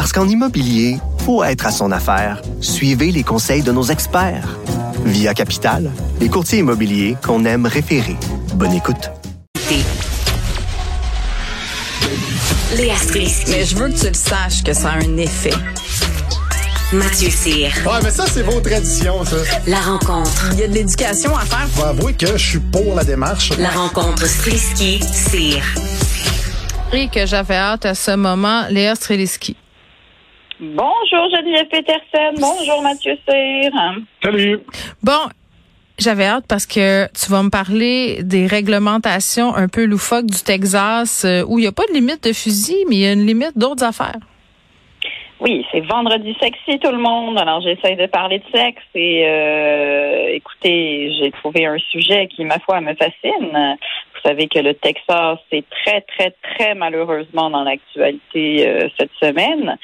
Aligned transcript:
Parce 0.00 0.14
qu'en 0.14 0.26
immobilier, 0.26 0.96
faut 1.26 1.44
être 1.44 1.66
à 1.66 1.70
son 1.70 1.92
affaire. 1.92 2.40
Suivez 2.62 3.12
les 3.12 3.22
conseils 3.22 3.60
de 3.60 3.70
nos 3.70 3.82
experts. 3.82 4.48
Via 5.04 5.34
Capital, 5.34 5.90
les 6.22 6.30
courtiers 6.30 6.60
immobiliers 6.60 7.18
qu'on 7.22 7.44
aime 7.44 7.66
référer. 7.66 8.16
Bonne 8.54 8.72
écoute. 8.72 9.10
Léa 12.78 12.96
Strisky. 12.96 13.50
Mais 13.50 13.66
je 13.66 13.76
veux 13.76 13.90
que 13.90 14.00
tu 14.00 14.06
le 14.06 14.14
saches 14.14 14.64
que 14.64 14.72
ça 14.72 14.92
a 14.92 15.04
un 15.04 15.18
effet. 15.18 15.52
Mathieu 16.94 17.28
Cyr. 17.28 17.70
Ouais, 17.84 18.00
mais 18.02 18.10
ça, 18.10 18.24
c'est 18.26 18.42
vos 18.42 18.58
traditions, 18.58 19.22
ça. 19.26 19.36
La 19.66 19.80
rencontre. 19.80 20.48
Il 20.52 20.60
y 20.60 20.62
a 20.62 20.68
de 20.68 20.72
l'éducation 20.72 21.36
à 21.36 21.44
faire. 21.44 21.68
Faut 21.74 21.84
avouer 21.84 22.14
que 22.14 22.38
je 22.38 22.48
suis 22.52 22.58
pour 22.58 22.94
la 22.94 23.04
démarche. 23.04 23.50
La 23.58 23.68
rencontre 23.68 24.26
Strisky-Cyr. 24.26 25.62
Et 26.94 27.08
que 27.08 27.26
j'avais 27.26 27.56
hâte 27.56 27.84
à 27.84 27.94
ce 27.94 28.12
moment, 28.12 28.64
Léa 28.70 28.94
Streliski. 28.94 29.58
Bonjour 30.60 31.26
Geneviève 31.34 31.68
Peterson. 31.68 32.34
Bonjour 32.38 32.82
Mathieu 32.82 33.16
Cyr. 33.26 33.72
Salut. 34.22 34.60
Bon, 35.02 35.30
j'avais 35.98 36.26
hâte 36.26 36.44
parce 36.46 36.66
que 36.66 37.06
tu 37.14 37.30
vas 37.30 37.42
me 37.42 37.48
parler 37.48 38.22
des 38.22 38.46
réglementations 38.46 39.54
un 39.54 39.68
peu 39.68 39.86
loufoques 39.86 40.26
du 40.26 40.42
Texas 40.44 41.24
euh, 41.24 41.42
où 41.48 41.58
il 41.58 41.62
n'y 41.62 41.66
a 41.66 41.72
pas 41.72 41.86
de 41.86 41.94
limite 41.94 42.24
de 42.24 42.34
fusil, 42.34 42.76
mais 42.90 42.96
il 42.96 43.00
y 43.00 43.06
a 43.06 43.12
une 43.14 43.26
limite 43.26 43.56
d'autres 43.56 43.84
affaires. 43.84 44.20
Oui, 45.40 45.64
c'est 45.72 45.80
vendredi 45.80 46.36
sexy 46.38 46.78
tout 46.78 46.92
le 46.92 46.98
monde. 46.98 47.38
Alors 47.38 47.62
j'essaie 47.62 47.96
de 47.96 48.04
parler 48.04 48.40
de 48.40 48.58
sexe 48.58 48.82
et 48.94 49.24
euh, 49.26 50.34
écoutez, 50.34 51.10
j'ai 51.18 51.30
trouvé 51.30 51.64
un 51.64 51.78
sujet 51.90 52.26
qui, 52.26 52.44
ma 52.44 52.58
foi, 52.58 52.82
me 52.82 52.94
fascine. 52.96 53.78
Vous 54.14 54.28
savez 54.28 54.46
que 54.46 54.58
le 54.58 54.74
Texas 54.74 55.38
est 55.52 55.64
très, 55.70 56.02
très, 56.02 56.34
très 56.42 56.74
malheureusement 56.74 57.48
dans 57.48 57.64
l'actualité 57.64 58.68
euh, 58.68 58.88
cette 58.98 59.12
semaine 59.22 59.78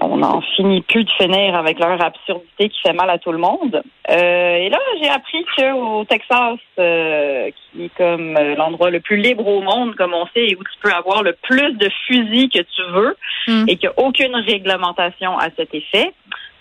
on 0.00 0.16
n'en 0.16 0.40
finit 0.56 0.80
plus 0.82 1.04
de 1.04 1.10
finir 1.10 1.54
avec 1.54 1.78
leur 1.78 2.00
absurdité 2.02 2.70
qui 2.70 2.80
fait 2.82 2.92
mal 2.94 3.10
à 3.10 3.18
tout 3.18 3.32
le 3.32 3.38
monde. 3.38 3.82
Euh, 4.10 4.56
et 4.56 4.68
là, 4.70 4.78
j'ai 5.00 5.08
appris 5.10 5.44
qu'au 5.56 6.04
Texas, 6.04 6.58
euh, 6.78 7.50
qui 7.72 7.84
est 7.84 7.94
comme 7.96 8.36
euh, 8.36 8.54
l'endroit 8.56 8.90
le 8.90 9.00
plus 9.00 9.16
libre 9.16 9.46
au 9.46 9.60
monde, 9.60 9.94
comme 9.96 10.14
on 10.14 10.26
sait, 10.28 10.46
et 10.46 10.56
où 10.56 10.62
tu 10.64 10.78
peux 10.82 10.92
avoir 10.92 11.22
le 11.22 11.34
plus 11.42 11.72
de 11.74 11.88
fusils 12.06 12.48
que 12.48 12.60
tu 12.62 12.82
veux, 12.92 13.16
Mm. 13.46 13.64
et 13.68 13.76
qu'il 13.76 13.90
n'y 13.90 13.94
a 13.94 14.06
aucune 14.06 14.34
réglementation 14.36 15.36
à 15.38 15.48
cet 15.54 15.74
effet, 15.74 16.14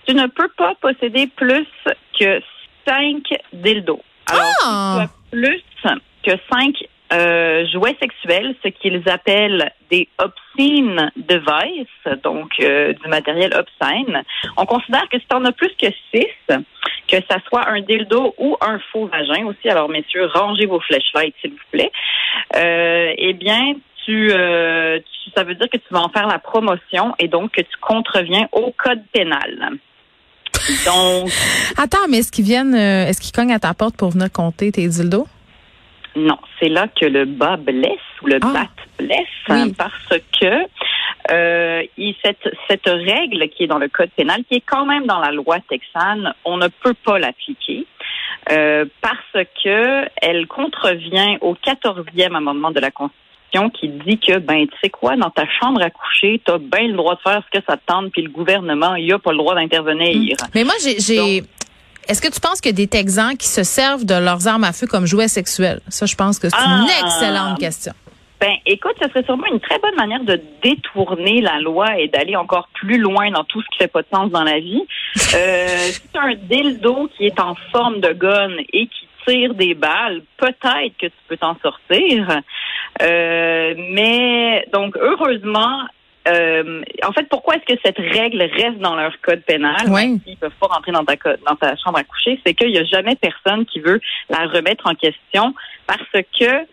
tu 0.06 0.14
ne 0.16 0.28
peux 0.28 0.50
pas 0.58 0.74
posséder 0.82 1.28
plus 1.28 1.66
que 2.20 2.42
cinq 2.86 3.24
dildos. 3.54 4.02
Alors, 4.30 4.44
Ah! 4.66 4.98
si 5.00 5.08
tu 5.32 5.38
as 5.38 5.50
plus 5.50 5.64
que 6.24 6.32
cinq 6.52 6.76
euh, 7.12 7.66
jouets 7.68 7.96
sexuels, 8.02 8.56
ce 8.64 8.70
qu'ils 8.70 9.04
appellent 9.08 9.72
des 9.92 10.08
obscene 10.18 11.12
devices, 11.16 12.22
donc 12.24 12.54
euh, 12.60 12.94
du 12.94 13.08
matériel 13.08 13.54
obscène. 13.54 14.24
On 14.58 14.66
considère 14.66 15.08
que 15.10 15.20
si 15.20 15.26
en 15.34 15.46
as 15.46 15.52
plus 15.52 15.72
que 15.80 15.88
six, 16.12 16.26
que 17.08 17.18
ça 17.30 17.38
soit 17.48 17.68
un 17.70 17.82
dildo 17.82 18.34
ou 18.38 18.58
un 18.62 18.80
faux 18.92 19.08
vagin 19.08 19.46
aussi, 19.46 19.70
alors 19.70 19.90
messieurs, 19.90 20.28
rangez 20.34 20.66
vos 20.66 20.80
flashlights 20.80 21.36
s'il 21.42 21.52
vous 21.52 21.58
plaît, 21.72 21.92
euh, 22.56 23.14
eh 23.18 23.34
bien, 23.34 23.74
tu, 24.06 24.30
ça 24.30 25.44
veut 25.44 25.56
dire 25.56 25.70
que 25.72 25.78
tu 25.78 25.88
vas 25.92 26.02
en 26.02 26.10
faire 26.10 26.28
la 26.28 26.40
promotion 26.40 27.14
et 27.20 27.28
donc 27.28 27.52
que 27.52 27.62
tu 27.62 27.78
contreviens 27.80 28.48
au 28.52 28.74
code 28.76 29.04
pénal. 29.14 29.70
Donc, 30.86 31.30
Attends, 31.78 32.08
mais 32.10 32.20
est-ce 32.20 32.32
qu'ils 32.32 32.46
viennent, 32.46 32.76
est-ce 32.76 33.22
qu'ils 33.22 33.34
cognent 33.34 33.54
à 33.54 33.60
ta 33.60 33.74
porte 33.74 33.96
pour 33.98 34.10
venir 34.10 34.32
compter 34.32 34.72
tes 34.72 34.88
dildos? 34.88 35.28
Non, 36.16 36.38
c'est 36.60 36.70
là 36.70 36.88
que 36.88 37.06
le 37.06 37.26
bas 37.26 37.58
blesse 37.58 37.98
ou 38.22 38.28
le 38.28 38.40
Ah. 38.42 38.48
bat 38.54 38.68
blesse 39.00 39.20
Oui. 39.50 39.56
hein, 39.56 39.68
parce 39.78 40.20
que 40.40 40.66
euh, 41.32 41.84
il- 41.98 42.16
cette, 42.24 42.54
cette 42.70 42.86
règle 42.88 43.48
qui 43.50 43.64
est 43.64 43.68
dans 43.68 43.80
le 43.80 43.88
code 43.88 44.10
pénal, 44.12 44.44
qui 44.48 44.56
est 44.58 44.64
quand 44.66 44.86
même 44.86 45.06
dans 45.06 45.20
la 45.20 45.32
loi 45.32 45.58
texane, 45.70 46.34
on 46.46 46.58
ne 46.58 46.68
peut 46.68 46.94
pas 47.06 47.20
l'appliquer. 47.20 47.86
euh, 48.52 48.84
parce 49.02 49.46
que 49.64 50.06
elle 50.22 50.48
contrevient 50.48 51.38
au 51.42 51.56
14e 51.56 52.36
amendement 52.36 52.72
de 52.72 52.80
la 52.82 52.92
Constitution 52.92 53.70
qui 53.70 53.88
dit 53.88 54.18
que 54.20 54.38
ben 54.40 54.68
tu 54.68 54.74
sais 54.84 54.90
quoi 54.90 55.16
dans 55.16 55.30
ta 55.30 55.46
chambre 55.62 55.82
à 55.82 55.90
coucher 55.90 56.42
tu 56.46 56.52
as 56.52 56.58
bien 56.58 56.88
le 56.90 56.94
droit 56.94 57.16
de 57.16 57.22
faire 57.22 57.42
ce 57.46 57.58
que 57.58 57.64
ça 57.66 57.78
te 57.78 57.86
tente 57.86 58.12
puis 58.12 58.22
le 58.24 58.30
gouvernement 58.30 58.96
il 58.96 59.14
a 59.14 59.20
pas 59.20 59.32
le 59.32 59.38
droit 59.38 59.56
d'intervenir. 59.56 60.36
Mais 60.54 60.64
moi, 60.66 60.74
j'ai, 60.84 61.44
est-ce 62.08 62.22
que 62.22 62.32
tu 62.32 62.40
penses 62.40 62.62
qu'il 62.62 62.72
y 62.72 62.74
a 62.74 62.78
des 62.78 62.88
Texans 62.88 63.36
qui 63.38 63.48
se 63.48 63.64
servent 63.64 64.06
de 64.06 64.16
leurs 64.16 64.48
armes 64.48 64.64
à 64.64 64.74
feu 64.74 64.88
comme 64.88 65.06
jouets 65.06 65.28
sexuels? 65.28 65.80
Ça, 65.90 66.06
je 66.06 66.16
pense 66.16 66.40
que 66.40 66.50
c'est 66.50 66.56
une 66.58 66.88
Ah. 66.90 67.06
excellente 67.06 67.60
question. 67.60 67.94
Ben, 68.40 68.56
écoute, 68.66 68.94
ce 69.02 69.08
serait 69.08 69.24
sûrement 69.24 69.46
une 69.54 69.62
très 69.62 69.80
bonne 69.80 69.96
manière 69.96 70.22
de 70.24 70.42
détourner 70.62 71.40
la 71.40 71.60
loi 71.62 71.98
et 71.98 72.10
d'aller 72.10 72.36
encore 72.36 72.68
plus 72.74 72.98
loin 72.98 73.32
dans 73.32 73.46
tout 73.46 73.62
ce 73.62 73.68
qui 73.72 73.78
fait 73.78 73.88
pas 73.88 74.02
de 74.02 74.08
sens 74.14 74.30
dans 74.32 74.44
la 74.44 74.60
vie. 74.60 74.84
Euh, 75.34 75.68
si 75.92 76.02
tu 76.14 76.20
as 76.20 76.24
un 76.24 76.34
dildo 76.36 77.10
qui 77.16 77.26
est 77.26 77.40
en 77.40 77.56
forme 77.72 78.02
de 78.02 78.12
gun 78.12 78.52
et 78.74 78.88
qui 78.88 79.08
tire 79.26 79.54
des 79.54 79.74
balles, 79.76 80.24
peut-être 80.36 80.98
que 81.00 81.06
tu 81.06 81.14
peux 81.30 81.38
t'en 81.38 81.56
sortir. 81.62 82.42
Euh, 83.02 83.74
mais 83.78 84.66
donc, 84.74 84.98
heureusement, 84.98 85.80
euh, 86.28 86.82
en 87.04 87.12
fait, 87.12 87.28
pourquoi 87.30 87.56
est-ce 87.56 87.74
que 87.74 87.80
cette 87.84 87.98
règle 87.98 88.42
reste 88.42 88.80
dans 88.80 88.96
leur 88.96 89.20
code 89.22 89.42
pénal, 89.42 89.76
Oui. 89.88 90.08
même 90.08 90.20
s'ils 90.26 90.38
peuvent 90.38 90.52
pas 90.60 90.68
rentrer 90.68 90.92
dans 90.92 91.04
ta, 91.04 91.16
dans 91.48 91.56
ta 91.56 91.76
chambre 91.76 91.98
à 91.98 92.04
coucher, 92.04 92.40
c'est 92.46 92.54
qu'il 92.54 92.70
y 92.70 92.78
a 92.78 92.86
jamais 92.86 93.16
personne 93.16 93.66
qui 93.66 93.80
veut 93.80 94.00
la 94.30 94.46
remettre 94.48 94.88
en 94.88 94.96
question 94.96 95.54
parce 95.86 96.24
que 96.40 96.66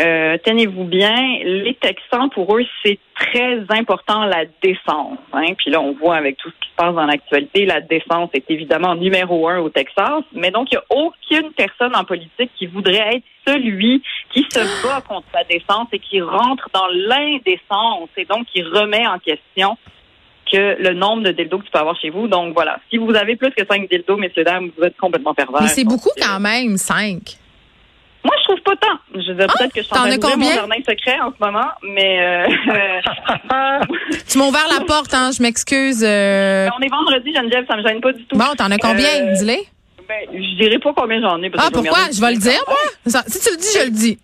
euh, 0.00 0.38
tenez-vous 0.44 0.84
bien, 0.84 1.14
les 1.44 1.76
Texans, 1.80 2.30
pour 2.30 2.56
eux, 2.56 2.64
c'est 2.84 2.98
très 3.14 3.60
important 3.70 4.24
la 4.24 4.44
défense. 4.62 5.18
Hein? 5.32 5.54
Puis 5.58 5.70
là, 5.70 5.80
on 5.80 5.92
voit 5.92 6.16
avec 6.16 6.36
tout 6.38 6.50
ce 6.50 6.54
qui 6.54 6.70
se 6.70 6.76
passe 6.76 6.94
dans 6.94 7.06
l'actualité, 7.06 7.66
la 7.66 7.80
défense 7.80 8.30
est 8.34 8.50
évidemment 8.50 8.94
numéro 8.94 9.48
un 9.48 9.58
au 9.58 9.68
Texas. 9.68 10.22
Mais 10.32 10.50
donc, 10.50 10.68
il 10.72 10.78
n'y 10.78 10.78
a 10.78 11.04
aucune 11.04 11.52
personne 11.52 11.94
en 11.94 12.04
politique 12.04 12.50
qui 12.56 12.66
voudrait 12.66 13.16
être 13.16 13.24
celui 13.46 14.02
qui 14.32 14.46
se 14.50 14.86
bat 14.86 15.00
contre 15.00 15.28
la 15.34 15.44
défense 15.44 15.88
et 15.92 15.98
qui 15.98 16.20
rentre 16.20 16.68
dans 16.72 16.86
l'indécence 16.86 18.08
et 18.16 18.24
donc 18.24 18.46
qui 18.46 18.62
remet 18.62 19.06
en 19.06 19.18
question 19.18 19.76
que 20.50 20.76
le 20.80 20.94
nombre 20.94 21.22
de 21.22 21.32
dildos 21.32 21.58
que 21.58 21.64
tu 21.64 21.70
peux 21.70 21.78
avoir 21.78 21.98
chez 21.98 22.10
vous. 22.10 22.28
Donc 22.28 22.54
voilà, 22.54 22.78
si 22.90 22.98
vous 22.98 23.14
avez 23.14 23.36
plus 23.36 23.50
que 23.50 23.64
cinq 23.66 23.88
dildos, 23.90 24.16
messieurs 24.16 24.44
dames, 24.44 24.70
vous 24.76 24.84
êtes 24.84 24.96
complètement 24.96 25.34
pervers. 25.34 25.62
Mais 25.62 25.68
c'est 25.68 25.84
beaucoup 25.84 26.10
quand 26.20 26.40
même, 26.40 26.76
cinq. 26.76 27.38
Moi, 28.24 28.34
je 28.38 28.44
trouve 28.44 28.60
pas 28.62 28.76
tant. 28.76 28.98
Je 29.14 29.28
veux 29.28 29.34
dire, 29.34 29.46
Ah, 29.48 29.58
peut-être 29.58 29.72
que 29.74 29.80
je 29.82 29.86
suis 29.86 29.92
en 29.94 30.04
t'en 30.08 30.18
train 30.18 30.36
mon 30.36 30.50
jardin 30.52 30.74
secret 30.88 31.18
en 31.20 31.30
ce 31.32 31.44
moment, 31.44 31.68
mais 31.82 32.20
euh, 32.20 32.46
Tu 34.28 34.38
m'as 34.38 34.44
ouvert 34.46 34.66
la 34.78 34.84
porte, 34.84 35.12
hein, 35.14 35.30
je 35.36 35.42
m'excuse. 35.42 36.02
euh. 36.06 36.68
on 36.78 36.82
est 36.82 36.88
vendredi, 36.88 37.32
Geneviève, 37.34 37.64
ça 37.68 37.76
me 37.76 37.82
gêne 37.82 38.00
pas 38.00 38.12
du 38.12 38.24
tout. 38.26 38.36
Bon, 38.36 38.46
t'en 38.56 38.70
as 38.70 38.78
combien? 38.78 39.08
Euh, 39.26 39.32
Dis-les. 39.34 39.66
Ben, 40.08 40.26
je 40.32 40.56
dirais 40.62 40.78
pas 40.78 40.92
combien 40.94 41.20
j'en 41.20 41.42
ai. 41.42 41.50
parce 41.50 41.66
Ah, 41.66 41.70
que 41.70 41.74
pourquoi? 41.74 41.98
Je 42.12 42.20
vais 42.20 42.32
le 42.32 42.38
dire, 42.38 42.62
moi? 42.66 43.22
Si 43.26 43.40
tu 43.40 43.50
le 43.50 43.56
dis, 43.56 43.68
je 43.78 43.84
le 43.84 43.90
dis. 43.90 44.18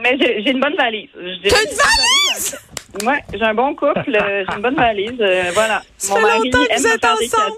Mais 0.00 0.16
j'ai 0.20 0.50
une 0.50 0.60
bonne 0.60 0.76
valise. 0.76 1.08
T'as 1.14 1.60
une 1.62 1.76
valise? 1.76 2.58
Ouais, 3.04 3.22
j'ai 3.32 3.42
un 3.42 3.54
bon 3.54 3.74
couple, 3.74 4.14
euh, 4.14 4.44
j'ai 4.48 4.56
une 4.56 4.62
bonne 4.62 4.74
valise. 4.76 5.12
euh, 5.20 5.50
voilà. 5.54 5.82
Ça 5.98 6.14
fait 6.14 6.20
longtemps 6.22 6.58
que 6.64 6.78
vous 6.80 6.86
êtes 6.86 7.04
ensemble. 7.04 7.56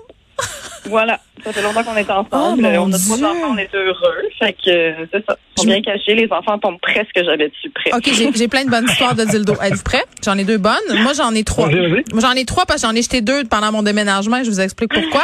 Voilà, 0.87 1.21
ça 1.45 1.53
fait 1.53 1.63
longtemps 1.63 1.85
qu'on 1.85 1.97
est 1.97 2.11
ensemble. 2.11 2.29
Oh, 2.33 2.57
mon 2.57 2.79
on 2.89 2.93
a 2.93 2.99
trois 2.99 3.23
enfants, 3.25 3.51
on 3.53 3.59
est 3.59 3.75
heureux. 3.75 4.23
Fait 4.39 4.55
que 4.55 5.07
c'est 5.13 5.25
ça. 5.27 5.37
Je- 5.63 5.67
bien 5.69 5.81
cachés, 5.83 6.15
les 6.15 6.29
enfants 6.31 6.59
tombent 6.59 6.81
presque 6.81 7.15
jamais 7.25 7.49
dessus 7.49 7.71
près. 7.71 7.91
OK, 7.93 8.11
j'ai 8.35 8.49
plein 8.49 8.65
de 8.65 8.71
bonnes 8.71 8.87
histoires 8.89 9.15
de 9.15 9.25
dildo. 9.25 9.55
Êtes-vous 9.63 9.83
prêts? 9.83 10.05
J'en 10.25 10.37
ai 10.39 10.45
deux 10.45 10.59
bonnes. 10.59 10.75
Moi, 11.03 11.13
j'en 11.17 11.35
ai 11.35 11.45
trois. 11.45 11.69
Moi, 11.69 12.21
J'en 12.21 12.33
ai 12.33 12.45
trois 12.45 12.67
parce 12.67 12.83
que 12.83 12.89
j'en 12.89 12.95
ai 12.95 13.03
jeté 13.03 13.21
deux 13.21 13.45
pendant 13.45 13.73
mon 13.73 13.83
déménagement 13.83 14.39
et 14.39 14.45
je 14.45 14.51
vous 14.51 14.61
explique 14.61 14.91
pourquoi. 14.93 15.23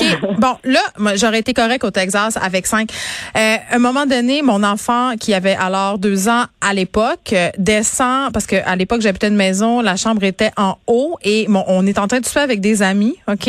OK. 0.00 0.06
Bon, 0.38 0.56
là, 0.64 0.80
j'aurais 1.16 1.38
été 1.40 1.54
correct 1.54 1.84
au 1.84 1.90
Texas 1.90 2.36
avec 2.40 2.66
cinq. 2.66 2.90
Euh, 3.36 3.56
à 3.70 3.76
un 3.76 3.78
moment 3.78 4.06
donné, 4.06 4.42
mon 4.42 4.62
enfant, 4.62 5.14
qui 5.18 5.32
avait 5.34 5.56
alors 5.56 5.98
deux 5.98 6.28
ans 6.28 6.44
à 6.60 6.74
l'époque, 6.74 7.32
euh, 7.32 7.50
descend, 7.58 8.32
parce 8.32 8.46
que 8.46 8.56
à 8.66 8.76
l'époque, 8.76 9.00
j'habitais 9.00 9.28
une 9.28 9.36
maison, 9.36 9.80
la 9.80 9.96
chambre 9.96 10.22
était 10.24 10.50
en 10.56 10.76
haut 10.86 11.16
et 11.22 11.46
mon, 11.48 11.64
on 11.66 11.86
est 11.86 11.98
en 11.98 12.06
train 12.08 12.20
de 12.20 12.26
souper 12.26 12.40
avec 12.40 12.60
des 12.60 12.82
amis, 12.82 13.16
OK? 13.28 13.48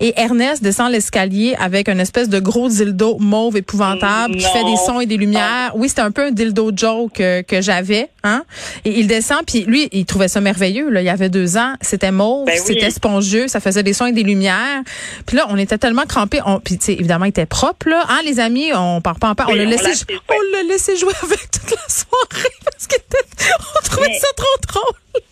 Et 0.00 0.14
Ernest 0.16 0.62
descend 0.62 0.90
l'escalier 0.90 1.54
avec 1.58 1.88
une 1.88 2.00
espèce 2.00 2.28
de 2.28 2.38
gros 2.38 2.68
dildo 2.68 3.18
mauve 3.18 3.56
épouvantable 3.56 4.02
table 4.02 4.36
qui 4.36 4.44
fait 4.44 4.64
des 4.64 4.76
sons 4.76 5.00
et 5.00 5.06
des 5.06 5.16
lumières. 5.16 5.41
Oui, 5.74 5.88
c'était 5.88 6.02
un 6.02 6.10
peu 6.10 6.26
un 6.26 6.30
dildo 6.30 6.70
joke 6.74 7.20
euh, 7.20 7.42
que 7.42 7.60
j'avais. 7.60 8.08
Hein? 8.24 8.44
Et 8.84 8.98
il 9.00 9.06
descend, 9.06 9.40
puis 9.46 9.64
lui, 9.64 9.88
il 9.92 10.04
trouvait 10.06 10.28
ça 10.28 10.40
merveilleux. 10.40 10.90
Là. 10.90 11.00
Il 11.00 11.04
y 11.04 11.08
avait 11.10 11.28
deux 11.28 11.56
ans. 11.56 11.74
C'était 11.80 12.10
mauve, 12.12 12.46
Ben 12.46 12.54
oui. 12.58 12.62
c'était 12.66 12.90
spongieux, 12.90 13.48
ça 13.48 13.60
faisait 13.60 13.82
des 13.82 13.92
sons 13.92 14.06
et 14.06 14.12
des 14.12 14.22
lumières. 14.22 14.82
Puis 15.26 15.36
là, 15.36 15.46
on 15.48 15.56
était 15.58 15.78
tellement 15.78 16.04
crampés. 16.06 16.40
On, 16.46 16.60
puis, 16.60 16.78
tu 16.78 16.86
sais, 16.86 16.92
évidemment, 16.94 17.24
il 17.26 17.30
était 17.30 17.46
propre. 17.46 17.88
Là. 17.88 18.04
Hein, 18.08 18.20
les 18.24 18.40
amis, 18.40 18.70
on 18.74 19.00
part 19.00 19.18
pas 19.18 19.28
en 19.30 19.34
part. 19.34 19.48
Oui, 19.48 19.54
on 19.54 19.58
l'a 19.58 19.64
laissé, 19.70 20.04
on 20.28 20.56
l'a 20.56 20.62
laissé 20.64 20.96
jouer 20.96 21.12
avec 21.22 21.50
toute 21.50 21.70
la 21.70 21.88
soirée 21.88 22.54
parce 22.64 22.86
qu'on 22.86 23.88
trouvait 23.90 24.08
Mais- 24.08 24.18
ça 24.18 24.26
trop 24.36 24.46
drôle. 24.68 25.22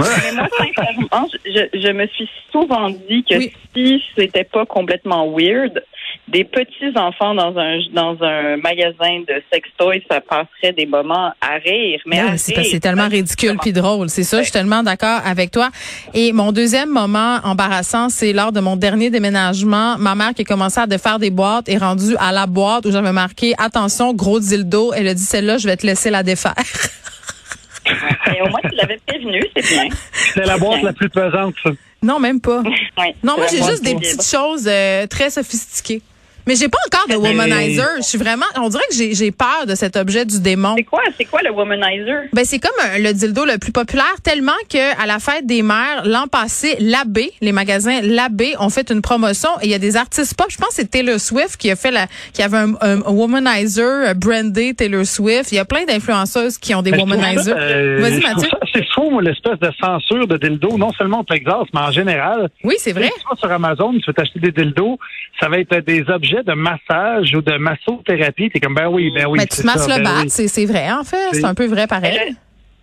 Mais 0.00 0.32
moi, 0.32 0.48
sincèrement, 0.56 1.28
je, 1.44 1.78
je 1.78 1.92
me 1.92 2.06
suis 2.06 2.28
souvent 2.50 2.88
dit 2.88 3.22
que 3.28 3.36
Oui. 3.36 3.52
si 3.74 4.02
c'était 4.16 4.44
pas 4.44 4.64
complètement 4.64 5.30
weird, 5.30 5.82
des 6.32 6.44
petits 6.44 6.96
enfants 6.96 7.34
dans 7.34 7.56
un 7.58 7.78
dans 7.92 8.16
un 8.22 8.56
magasin 8.56 9.20
de 9.26 9.42
sextoys, 9.52 10.00
ça 10.10 10.20
passerait 10.20 10.72
des 10.72 10.86
moments 10.86 11.32
à 11.40 11.54
rire. 11.64 12.00
Mais 12.06 12.36
c'est 12.36 12.80
tellement 12.80 13.08
ridicule 13.08 13.56
puis 13.60 13.72
drôle. 13.72 14.08
C'est 14.08 14.22
ça, 14.22 14.38
je 14.38 14.44
suis 14.44 14.52
tellement 14.52 14.82
d'accord 14.82 15.20
avec 15.24 15.50
toi. 15.50 15.70
Et 16.14 16.32
mon 16.32 16.52
deuxième 16.52 16.90
moment 16.90 17.38
embarrassant, 17.44 18.08
c'est 18.08 18.32
lors 18.32 18.52
de 18.52 18.60
mon 18.60 18.76
dernier 18.76 19.10
déménagement. 19.10 19.96
Ma 19.98 20.14
mère 20.14 20.34
qui 20.34 20.42
a 20.42 20.44
commencé 20.44 20.80
à 20.80 20.86
défaire 20.86 21.18
des 21.18 21.30
boîtes 21.30 21.68
est 21.68 21.78
rendue 21.78 22.16
à 22.18 22.32
la 22.32 22.46
boîte 22.46 22.86
où 22.86 22.92
j'avais 22.92 23.12
marqué 23.12 23.54
attention 23.58 24.14
gros 24.14 24.40
dildo. 24.40 24.92
Elle 24.92 25.08
a 25.08 25.14
dit 25.14 25.22
celle-là, 25.22 25.58
je 25.58 25.66
vais 25.66 25.76
te 25.76 25.86
laisser 25.86 26.10
la 26.10 26.22
défaire. 26.22 26.54
Mais 28.28 28.40
au 28.42 28.48
moins, 28.48 28.60
tu 28.62 28.76
l'avais 28.76 28.98
prévenu, 29.06 29.44
c'est 29.56 29.66
bien. 29.66 29.88
C'est 30.34 30.46
la 30.46 30.58
boîte 30.58 30.82
la 30.82 30.92
plus 30.92 31.08
pesante, 31.08 31.54
ça. 31.62 31.70
non, 32.02 32.18
même 32.20 32.40
pas. 32.40 32.62
Ouais, 32.98 33.14
Non, 33.22 33.36
moi 33.36 33.46
c'est 33.48 33.56
j'ai 33.56 33.64
juste 33.64 33.84
des 33.84 33.94
petites 33.94 34.24
choses 34.24 34.68
euh, 34.68 35.06
très 35.06 35.30
sophistiquées. 35.30 36.02
Mais 36.50 36.56
j'ai 36.56 36.68
pas 36.68 36.78
encore 36.84 37.06
de 37.06 37.12
Mais- 37.22 37.28
womanizer. 37.28 37.86
Je 37.98 38.02
suis 38.02 38.18
vraiment, 38.18 38.44
on 38.56 38.68
dirait 38.68 38.82
que 38.90 38.96
j'ai 38.96 39.14
j'ai 39.14 39.30
peur 39.30 39.66
de 39.68 39.76
cet 39.76 39.94
objet 39.96 40.24
du 40.24 40.40
démon. 40.40 40.74
C'est 40.76 40.82
quoi, 40.82 41.02
c'est 41.16 41.24
quoi 41.24 41.42
le 41.44 41.52
womanizer? 41.52 42.22
Ben 42.32 42.44
c'est 42.44 42.58
comme 42.58 42.72
euh, 42.84 42.98
le 42.98 43.12
dildo 43.12 43.44
le 43.44 43.58
plus 43.58 43.70
populaire 43.70 44.16
tellement 44.24 44.50
que 44.68 45.00
à 45.00 45.06
la 45.06 45.20
fête 45.20 45.46
des 45.46 45.62
mères 45.62 46.02
l'an 46.06 46.26
passé, 46.26 46.74
l'abbé, 46.80 47.30
les 47.40 47.52
magasins 47.52 48.00
l'abbé 48.02 48.54
ont 48.58 48.68
fait 48.68 48.90
une 48.90 49.00
promotion 49.00 49.50
et 49.62 49.66
il 49.66 49.70
y 49.70 49.74
a 49.74 49.78
des 49.78 49.96
artistes 49.96 50.36
pop, 50.36 50.48
je 50.50 50.56
pense 50.56 50.70
que 50.70 50.74
c'est 50.76 50.90
Taylor 50.90 51.20
Swift 51.20 51.56
qui 51.56 51.70
a 51.70 51.76
fait 51.76 51.92
la 51.92 52.08
qui 52.32 52.42
avait 52.42 52.56
un, 52.58 52.74
un 52.80 52.96
womanizer 53.12 54.08
euh, 54.08 54.14
brandé 54.14 54.74
Taylor 54.74 55.06
Swift, 55.06 55.52
il 55.52 55.54
y 55.54 55.58
a 55.58 55.64
plein 55.64 55.84
d'influenceuses 55.84 56.58
qui 56.58 56.74
ont 56.74 56.82
des 56.82 56.90
womanizers. 56.90 57.54
ça, 57.54 57.60
euh, 57.60 57.98
Vas-y 58.00 58.20
Mathieu. 58.22 58.48
ça 58.50 58.58
assez 58.62 58.84
fou, 58.92 59.10
moi, 59.10 59.22
l'espèce 59.22 59.58
de 59.60 59.70
censure 59.80 60.26
de 60.26 60.36
dildo, 60.36 60.76
non 60.78 60.90
seulement 60.94 61.20
au 61.20 61.24
Texas, 61.24 61.64
mais 61.72 61.80
en 61.80 61.90
général. 61.92 62.48
Oui, 62.64 62.74
c'est 62.78 62.92
vrai. 62.92 63.10
Tu 63.16 63.24
vas 63.30 63.36
sur 63.36 63.52
Amazon, 63.52 63.92
tu 63.92 64.04
veux 64.06 64.12
t'acheter 64.12 64.40
des 64.40 64.50
dildos, 64.52 64.98
ça 65.38 65.48
va 65.48 65.58
être 65.58 65.78
des 65.84 66.04
objets 66.08 66.39
de 66.42 66.52
massage 66.52 67.34
ou 67.34 67.42
de 67.42 67.56
massothérapie. 67.58 68.50
T'es 68.50 68.60
comme, 68.60 68.74
ben 68.74 68.88
oui, 68.88 69.10
ben 69.14 69.26
oui. 69.28 69.38
Mais 69.38 69.46
tu 69.46 69.62
masses 69.64 69.86
ça, 69.86 69.98
le 69.98 70.02
ben 70.04 70.10
bat, 70.10 70.20
oui. 70.22 70.30
c'est 70.48 70.66
vrai 70.66 70.90
en 70.92 71.04
fait, 71.04 71.16
C'est- 71.32 71.44
un 71.44 71.54
peu 71.54 71.66
vrai 71.66 71.86
pareil. 71.86 72.34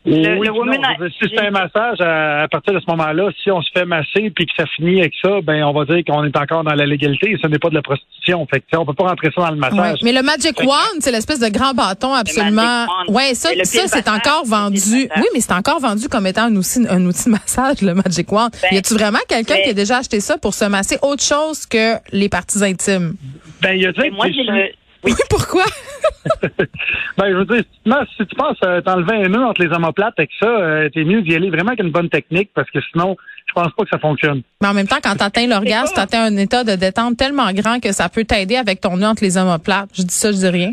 Le, 0.08 0.38
Oui, 0.40 0.48
le 0.48 0.78
non, 0.78 1.10
si 1.10 1.30
c'est 1.30 1.40
un 1.46 1.52
massage, 1.52 2.00
à, 2.00 2.44
à 2.44 2.48
partir 2.48 2.74
de 2.74 2.80
ce 2.80 2.86
moment-là, 2.88 3.30
si 3.44 3.52
on 3.52 3.62
se 3.62 3.70
fait 3.74 3.84
masser 3.86 4.32
puis 4.34 4.46
que 4.46 4.52
ça 4.58 4.64
finit 4.76 5.02
avec 5.02 5.14
ça, 5.22 5.42
ben 5.44 5.64
on 5.66 5.74
va 5.74 5.84
dire 5.84 6.02
qu'on 6.08 6.24
est 6.24 6.38
encore 6.38 6.64
dans 6.64 6.74
la 6.74 6.86
légalité 6.86 7.32
et 7.32 7.38
ce 7.42 7.48
n'est 7.48 7.60
pas 7.60 7.70
de 7.70 7.76
la 7.76 7.82
prostitution. 7.82 8.48
Fait 8.50 8.62
que, 8.62 8.78
on 8.78 8.86
peut 8.86 8.94
pas 8.94 9.10
rentrer 9.10 9.30
ça 9.36 9.42
dans 9.42 9.52
le 9.52 9.60
Ouais. 9.62 9.70
massage. 9.70 10.00
Mais 10.04 10.14
le 10.14 10.22
Magic 10.24 10.58
Wand, 10.62 11.00
c'est 11.02 11.12
l'espèce 11.12 11.40
de 11.42 11.50
grand 11.50 11.74
bâton 11.74 12.14
absolument. 12.14 12.86
Ouais, 13.10 13.34
ça, 13.34 13.50
ça 13.64 13.88
c'est 13.88 14.08
encore 14.10 14.46
vendu. 14.46 14.76
massage. 14.78 15.10
Oui, 15.18 15.26
mais 15.34 15.42
c'est 15.42 15.54
encore 15.54 15.80
vendu 15.82 16.08
comme 16.08 16.26
étant 16.26 16.44
un 16.46 16.56
outil, 16.56 16.86
un 16.90 17.06
outil 17.06 17.26
de 17.26 17.32
massage, 17.32 17.82
le 17.82 17.94
Magic 17.94 18.32
Wand. 18.32 18.50
Ben, 18.62 18.70
y 18.76 18.78
a-tu 18.78 18.94
vraiment 18.94 19.20
quelqu'un 19.28 19.56
qui 19.64 19.70
a 19.72 19.74
déjà 19.74 19.98
acheté 19.98 20.22
ça 20.22 20.38
pour 20.38 20.54
se 20.54 20.66
masser 20.66 20.98
autre 21.02 21.24
chose 21.24 21.66
que 21.66 21.96
les 22.14 22.30
parties 22.30 22.64
intimes? 22.64 23.16
Ben, 23.62 23.74
il 23.74 23.82
y 23.82 23.86
a 23.86 23.92
moi, 24.12 24.28
j'ai 24.32 24.44
le. 24.44 24.70
Oui, 25.12 25.14
pourquoi? 25.30 25.64
Ben, 27.18 27.32
je 27.32 27.36
veux 27.38 27.46
dire, 27.46 27.64
si 27.64 27.80
tu 27.84 27.90
penses- 27.90 28.08
si 28.18 28.26
tu 28.28 28.36
penses 28.36 28.58
euh, 28.64 28.82
t'enlever 28.82 29.16
un 29.26 29.30
nœud 29.30 29.44
entre 29.44 29.62
les 29.64 29.74
omoplates 29.74 30.14
avec 30.18 30.30
ça, 30.40 30.46
euh, 30.48 30.90
t'es 30.94 31.04
mieux 31.04 31.22
d'y 31.22 31.34
aller 31.36 31.50
vraiment 31.50 31.70
avec 31.70 31.80
une 31.84 31.90
bonne 31.92 32.10
technique 32.10 32.52
parce 32.54 32.70
que 32.70 32.80
sinon, 32.92 33.16
je 33.48 33.54
pense 33.54 33.72
pas 33.74 33.84
que 33.84 33.90
ça 33.90 33.98
fonctionne. 33.98 34.42
Mais 34.62 34.68
en 34.68 34.74
même 34.74 34.88
temps, 34.88 34.98
quand 35.04 35.16
t'atteins 35.16 35.48
l'orgasme, 35.48 35.96
t'atteins 35.96 36.26
un 36.26 36.38
état 36.38 36.64
de 36.64 36.76
détente 36.76 37.18
tellement 37.18 37.52
grand 37.54 37.80
que 37.80 37.92
ça 37.92 38.10
peut 38.10 38.24
t'aider 38.26 38.56
avec 38.58 38.82
ton 38.82 38.98
nœud 38.98 39.08
entre 39.08 39.24
les 39.24 39.38
omoplates. 39.38 39.90
Je 39.98 40.04
dis 40.04 40.14
ça, 40.14 40.32
je 40.32 40.38
dis 40.38 40.50
rien. 40.50 40.72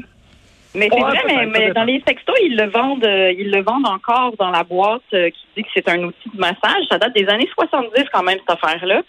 Mais 0.75 0.89
c'est 0.93 1.03
Ouais, 1.03 1.09
vrai, 1.09 1.47
mais, 1.47 1.71
dans 1.73 1.85
les 1.85 2.03
sextos, 2.07 2.35
ils 2.43 2.57
le 2.57 2.69
vendent, 2.69 3.05
euh, 3.05 3.33
ils 3.39 3.51
le 3.51 3.63
vendent 3.63 3.87
encore 3.87 4.35
dans 4.39 4.51
la 4.51 4.65
boîte 4.65 5.03
euh, 5.15 5.31
qui 5.31 5.39
dit 5.57 5.63
que 5.63 5.69
c'est 5.73 5.89
un 5.89 6.03
outil 6.03 6.29
de 6.35 6.39
massage. 6.41 6.83
Ça 6.91 6.99
date 6.99 7.15
des 7.15 7.27
années 7.29 7.49
70 7.55 8.05
quand 8.13 8.25
même 8.25 8.39
cette 8.47 8.59
affaire-là. 8.61 9.03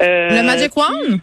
Euh, 0.00 0.28
le 0.30 0.46
Magic 0.46 0.74
Wand? 0.76 1.18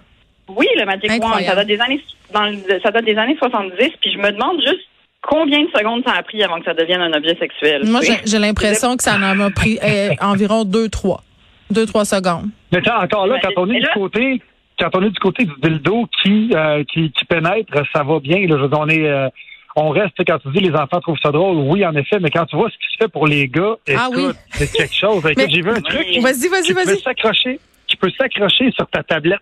Oui, 0.47 0.68
le 0.77 0.86
Magic 0.86 1.09
Wand. 1.09 1.15
Incroyable. 1.15 1.45
Ça 1.47 1.56
date 1.56 1.68
des 1.68 1.80
années, 1.80 2.01
dans 2.33 2.44
le- 2.45 2.80
ça 2.83 2.92
date 2.92 3.06
des 3.06 3.15
années 3.18 3.36
70. 3.38 3.75
Puis 4.01 4.12
je 4.13 4.18
me 4.18 4.31
demande 4.31 4.59
juste 4.62 4.86
combien 5.21 5.62
de 5.63 5.69
secondes 5.75 6.03
ça 6.06 6.13
a 6.13 6.24
pris 6.24 6.44
avant 6.44 6.59
que 6.59 6.65
ça 6.65 6.74
devienne 6.74 7.01
un 7.01 7.13
objet 7.13 7.36
sexuel. 7.39 7.83
Moi, 7.86 8.01
j'ai 8.25 8.39
l'impression 8.39 8.95
que 8.95 9.03
ça 9.03 9.15
en 9.18 9.39
a 9.39 9.50
pris 9.50 9.80
euh, 9.83 10.09
environ 10.21 10.63
deux, 10.65 10.89
trois. 10.89 11.24
Deux, 11.71 11.86
trois 11.88 12.06
secondes. 12.06 12.45
Mais 12.71 12.80
tu 12.81 12.86
sais, 12.89 12.95
encore 12.95 13.25
là, 13.27 13.36
Mais- 13.36 13.42
quand 13.42 13.62
on 13.63 13.69
est 13.71 13.80
du 13.80 13.88
côté, 13.94 14.42
quand 14.80 14.89
on 14.94 15.01
est 15.03 15.09
du 15.09 15.19
côté 15.19 15.45
du 15.45 15.53
dildo 15.63 16.06
qui, 16.21 16.51
euh, 16.53 16.83
qui, 16.83 17.12
qui 17.12 17.25
pénètre, 17.25 17.74
ça 17.92 18.03
va 18.03 18.19
bien. 18.19 18.45
Là, 18.45 18.68
on 18.77 18.88
est, 18.88 19.07
euh, 19.07 19.30
on 19.75 19.89
reste, 19.89 20.13
quand 20.27 20.38
tu 20.39 20.50
dis 20.51 20.59
les 20.59 20.75
enfants 20.75 21.00
trouvent 21.01 21.18
ça 21.24 21.31
drôle, 21.31 21.57
oui, 21.57 21.83
en 21.86 21.95
effet, 21.95 22.19
mais 22.21 22.30
quand 22.30 22.45
tu 22.45 22.56
vois 22.56 22.69
ce 22.69 22.75
qui 22.75 22.86
se 22.94 22.97
fait 23.03 23.07
pour 23.12 23.25
les 23.25 23.47
gars, 23.47 23.75
Ah 23.89 24.09
écoute, 24.12 24.25
oui. 24.27 24.33
c'est 24.51 24.71
quelque 24.71 24.94
chose. 24.94 25.24
J'ai 25.50 25.62
vu 25.62 25.69
un 25.71 25.81
truc. 25.81 26.06
Vas-y, 26.21 26.47
vas-y, 26.50 26.62
qui 26.63 26.74
peut 26.75 26.83
vas-y. 26.83 27.00
s'accrocher, 27.00 27.59
qui 27.88 27.95
peut 27.95 28.12
s'accrocher 28.15 28.71
sur 28.71 28.86
ta 28.88 29.01
tablette. 29.01 29.39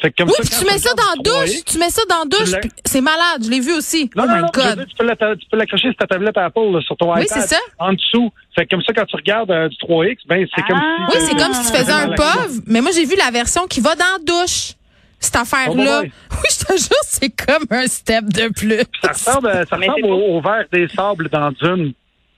Fait 0.00 0.10
que 0.10 0.16
comme 0.22 0.28
Oui, 0.30 0.34
ça, 0.38 0.42
puis 0.42 0.58
tu 0.66 0.72
mets 0.72 0.78
ça 0.80 0.90
dans 0.94 1.22
douche. 1.22 1.50
3X, 1.50 1.64
Tu 1.64 1.78
mets 1.78 1.90
ça 1.90 2.02
dans 2.08 2.18
la 2.18 2.24
douche. 2.24 2.60
puis 2.60 2.70
C'est 2.84 3.00
malade. 3.00 3.44
Je 3.44 3.50
l'ai 3.50 3.60
vu 3.60 3.72
aussi. 3.72 4.10
Non, 4.16 4.24
oh 4.24 4.26
non, 4.28 4.34
my 4.34 4.40
non, 4.42 4.48
God. 4.52 4.76
dire, 4.78 4.86
tu 4.88 5.46
peux 5.48 5.56
l'accrocher 5.56 5.88
sur 5.88 5.96
ta 5.96 6.06
tablette 6.06 6.36
Apple, 6.36 6.72
là, 6.72 6.80
sur 6.80 6.96
ton 6.96 7.14
Oui, 7.14 7.22
iPad. 7.22 7.40
c'est 7.42 7.54
ça. 7.54 7.60
En 7.78 7.92
dessous. 7.92 8.30
Fait 8.54 8.64
que 8.66 8.70
comme 8.74 8.82
ça, 8.82 8.92
quand 8.92 9.04
tu 9.04 9.14
regardes 9.16 9.50
euh, 9.52 9.68
du 9.68 9.76
3X, 9.76 10.16
ben, 10.28 10.44
c'est 10.54 10.62
comme 10.66 10.80
Ah. 10.80 11.06
si. 11.10 11.16
Oui, 11.18 11.24
c'est 11.28 11.36
comme 11.36 11.54
si 11.54 11.70
tu 11.70 11.78
faisais 11.78 11.92
un 11.92 12.08
POV, 12.14 12.62
mais 12.66 12.80
moi, 12.80 12.90
j'ai 12.92 13.04
vu 13.04 13.14
la 13.16 13.30
version 13.30 13.66
qui 13.68 13.80
va 13.80 13.94
dans 13.94 14.04
la 14.04 14.18
douche. 14.24 14.72
Cette 15.20 15.36
affaire-là. 15.36 16.02
Oh. 16.04 16.08
Oui, 16.32 16.48
je 16.50 16.64
te 16.64 16.72
jure, 16.76 16.96
c'est 17.04 17.30
comme 17.30 17.64
un 17.70 17.86
step 17.86 18.24
de 18.24 18.48
plus. 18.48 18.82
Ça 19.04 19.12
ressemble, 19.12 19.46
euh, 19.46 19.64
ça 19.70 19.76
ressemble 19.76 20.04
au, 20.06 20.40
verre 20.40 20.64
des 20.72 20.88
sables 20.88 21.28
dans 21.28 21.52
Dune. 21.52 21.92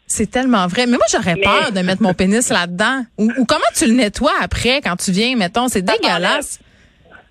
C'est 0.06 0.30
tellement 0.30 0.66
vrai. 0.66 0.84
Mais 0.86 0.98
moi, 0.98 1.06
j'aurais 1.10 1.34
Mais- 1.36 1.40
peur 1.40 1.72
de 1.72 1.80
mettre 1.80 2.02
mon 2.02 2.12
pénis 2.12 2.50
là-dedans. 2.50 3.06
Ou, 3.16 3.32
ou 3.38 3.46
comment 3.46 3.64
tu 3.74 3.86
le 3.86 3.94
nettoies 3.94 4.34
après 4.38 4.82
quand 4.82 4.96
tu 4.96 5.12
viens, 5.12 5.34
mettons? 5.34 5.68
C'est 5.68 5.80
dégueulasse. 5.80 6.60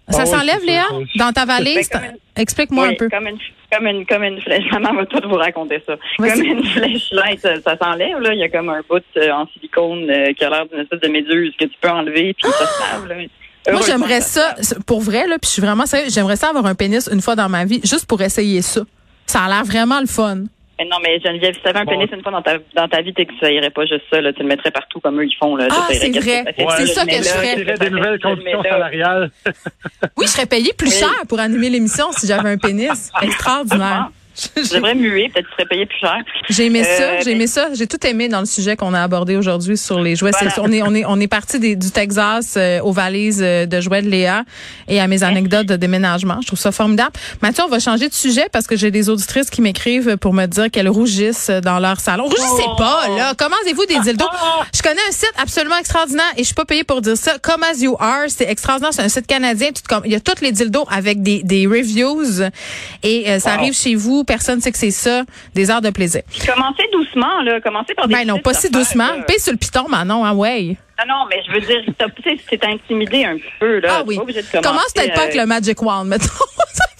Ça 0.09 0.21
Ah 0.23 0.25
s'enlève, 0.25 0.63
Léa? 0.65 0.85
Dans 1.15 1.31
ta 1.31 1.45
valise? 1.45 1.89
Une- 1.93 2.17
Explique-moi 2.35 2.87
Oui, 2.87 2.93
un 2.93 2.95
peu. 2.97 3.09
Comme 3.09 3.27
une, 3.27 3.37
comme 3.71 3.87
une, 3.87 4.05
comme 4.05 4.23
une 4.23 4.41
flèche. 4.41 4.65
Maman 4.71 4.93
va 4.95 5.05
tout 5.05 5.21
vous 5.27 5.35
raconter 5.35 5.81
ça. 5.87 5.95
Comme 6.17 6.41
une 6.43 6.63
flèche 6.65 7.09
ça, 7.39 7.61
ça 7.61 7.77
s'enlève, 7.77 8.19
là. 8.19 8.33
Il 8.33 8.39
y 8.39 8.43
a 8.43 8.49
comme 8.49 8.69
un 8.69 8.81
bout 8.89 9.01
euh, 9.17 9.31
en 9.31 9.47
silicone 9.47 10.09
euh, 10.09 10.33
qui 10.33 10.43
a 10.43 10.49
l'air 10.49 10.65
d'une 10.67 10.81
espèce 10.81 10.99
de 10.99 11.07
méduse 11.07 11.53
que 11.59 11.65
tu 11.65 11.75
peux 11.79 11.89
enlever 11.89 12.33
puis 12.33 12.51
ça 12.51 12.65
se 12.65 13.07
lave. 13.07 13.27
Moi, 13.71 13.81
j'aimerais 13.85 14.19
ça, 14.19 14.55
pour 14.85 14.99
vrai, 14.99 15.25
là, 15.25 15.37
puis 15.39 15.47
je 15.47 15.51
suis 15.53 15.61
vraiment 15.61 15.85
sérieux, 15.85 16.07
j'aimerais 16.09 16.35
ça 16.35 16.49
avoir 16.49 16.65
un 16.65 16.75
pénis 16.75 17.07
une 17.09 17.21
fois 17.21 17.35
dans 17.37 17.47
ma 17.47 17.63
vie, 17.63 17.79
juste 17.85 18.05
pour 18.07 18.21
essayer 18.21 18.61
ça. 18.61 18.81
Ça 19.25 19.43
a 19.43 19.47
l'air 19.47 19.63
vraiment 19.63 20.01
le 20.01 20.05
fun. 20.05 20.43
Mais 20.79 20.85
non, 20.85 20.97
mais 21.03 21.19
Geneviève, 21.19 21.53
si 21.53 21.61
tu 21.61 21.67
avais 21.67 21.79
un 21.79 21.85
Bon. 21.85 21.91
pénis 21.91 22.09
une 22.11 22.23
fois 22.23 22.31
dans 22.31 22.41
ta, 22.41 22.57
dans 22.75 22.87
ta 22.87 23.01
vie, 23.01 23.13
tu 23.13 23.23
irais 23.43 23.69
pas 23.69 23.85
juste 23.85 24.03
ça, 24.11 24.19
là. 24.21 24.33
Tu 24.33 24.41
le 24.41 24.47
mettrais 24.47 24.71
partout 24.71 24.99
comme 24.99 25.19
eux, 25.21 25.25
ils 25.25 25.35
font, 25.35 25.55
là. 25.55 25.67
Ah, 25.69 25.85
T'essayerais 25.87 26.13
c'est 26.19 26.19
vrai. 26.19 26.65
Ouais, 26.65 26.73
C'est 26.77 26.83
Tu 26.85 26.87
ça 26.93 27.05
que 27.05 27.11
je 27.11 27.23
ferais. 27.23 27.57
Je 27.59 27.77
des 27.77 27.89
le 27.89 27.97
nouvelles 27.97 28.19
conditions 28.19 28.63
salariales. 28.63 29.29
Oui, 30.17 30.25
je 30.25 30.31
serais 30.31 30.45
payé 30.47 30.71
plus 30.75 30.87
Oui. 30.89 30.93
cher 30.99 31.13
pour 31.29 31.39
animer 31.39 31.69
l'émission 31.69 32.11
si 32.11 32.25
j'avais 32.25 32.49
un 32.49 32.57
pénis. 32.57 33.11
Extraordinaire. 33.21 34.09
Je 34.57 34.75
devrais 34.75 34.95
muer, 34.95 35.29
peut-être 35.33 35.45
que 35.45 35.49
tu 35.49 35.55
serais 35.57 35.65
payé 35.67 35.85
plus 35.85 35.97
cher. 35.99 36.15
J'ai 36.49 36.65
aimé 36.65 36.83
ça, 36.83 36.89
Euh, 37.03 37.21
j'ai 37.23 37.31
aimé 37.31 37.47
ça, 37.47 37.67
j'ai 37.73 37.87
tout 37.87 38.05
aimé 38.07 38.29
dans 38.29 38.39
le 38.39 38.45
sujet 38.45 38.75
qu'on 38.75 38.93
a 38.93 39.01
abordé 39.01 39.35
aujourd'hui 39.35 39.77
sur 39.77 39.99
les 40.01 40.15
jouets. 40.15 40.31
Voilà. 40.31 40.53
On 40.59 40.71
est 40.71 40.81
on 40.81 40.93
est 40.95 41.05
on 41.05 41.19
est 41.19 41.27
parti 41.27 41.59
des- 41.59 41.75
du 41.75 41.91
Texas 41.91 42.55
euh, 42.57 42.79
aux 42.81 42.91
valises 42.91 43.41
euh, 43.43 43.65
de 43.65 43.79
jouets 43.81 44.01
de 44.01 44.09
Léa 44.09 44.43
et 44.87 44.99
à 44.99 45.07
mes 45.07 45.23
anecdotes 45.23 45.67
de 45.67 45.75
déménagement. 45.75 46.39
Je 46.41 46.47
trouve 46.47 46.59
ça 46.59 46.71
formidable. 46.71 47.11
Mathieu, 47.41 47.63
on 47.65 47.69
va 47.69 47.79
changer 47.79 48.09
de 48.09 48.13
sujet 48.13 48.47
parce 48.51 48.65
que 48.67 48.75
j'ai 48.75 48.89
des 48.91 49.09
auditrices 49.09 49.49
qui 49.49 49.61
m'écrivent 49.61 50.17
pour 50.17 50.33
me 50.33 50.45
dire 50.47 50.71
qu'elles 50.71 50.89
rougissent 50.89 51.51
dans 51.51 51.79
leur 51.79 51.99
salon. 51.99 52.23
Rougissez 52.25 52.67
pas 52.77 53.07
là. 53.09 53.33
Commandez-vous 53.37 53.85
des 53.85 53.99
dildos? 53.99 54.25
Je 54.75 54.81
connais 54.81 55.01
un 55.07 55.11
site 55.11 55.33
absolument 55.41 55.77
extraordinaire 55.77 56.31
et 56.37 56.39
je 56.41 56.45
suis 56.47 56.55
pas 56.55 56.65
payée 56.65 56.83
pour 56.83 57.01
dire 57.01 57.17
ça. 57.17 57.37
Come 57.39 57.63
as 57.63 57.79
you 57.81 57.95
are, 57.99 58.25
c'est 58.29 58.49
extraordinaire, 58.49 58.93
c'est 58.93 59.03
un 59.03 59.09
site 59.09 59.27
canadien. 59.27 59.69
Il 60.05 60.11
y 60.11 60.15
a 60.15 60.19
tous 60.19 60.41
les 60.41 60.51
dildos 60.51 60.85
avec 60.89 61.21
des 61.21 61.43
des 61.43 61.67
reviews 61.67 62.41
et 63.03 63.29
euh, 63.29 63.39
ça 63.39 63.51
Wow. 63.53 63.59
arrive 63.59 63.73
chez 63.75 63.93
vous. 63.95 64.22
Personne 64.23 64.61
sait 64.61 64.71
que 64.71 64.77
c'est 64.77 64.91
ça. 64.91 65.23
Des 65.53 65.69
heures 65.71 65.81
de 65.81 65.89
plaisir. 65.89 66.21
Commencez 66.45 66.83
doucement, 66.91 67.41
là. 67.43 67.59
Commencez 67.61 67.93
par 67.93 68.07
des 68.07 68.13
Ben 68.13 68.27
non, 68.27 68.39
pas 68.39 68.53
si 68.53 68.69
doucement. 68.69 69.21
Paye 69.27 69.39
sur 69.39 69.51
le 69.51 69.57
piton, 69.57 69.87
Manon, 69.89 70.25
hein, 70.25 70.33
ouais. 70.33 70.77
Non, 70.99 71.05
non, 71.15 71.25
mais 71.29 71.41
je 71.47 71.51
veux 71.51 71.59
dire, 71.61 71.81
t'as- 71.97 72.09
tu 72.09 72.21
sais, 72.23 72.37
c'est 72.49 72.63
intimidé 72.65 73.25
un 73.25 73.35
petit 73.37 73.43
peu, 73.59 73.79
là. 73.79 73.97
Ah 73.99 74.03
oui. 74.05 74.15
pas 74.17 74.21
obligé 74.21 74.41
de 74.41 74.47
commencer, 74.47 74.67
Commence 74.69 74.93
peut-être 74.93 75.13
pas 75.15 75.21
avec 75.23 75.35
euh, 75.35 75.41
le 75.41 75.45
Magic 75.47 75.81
Wand, 75.81 76.05
mettons. 76.05 76.27